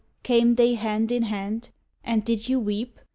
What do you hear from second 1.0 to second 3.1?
in hand, and did you weep?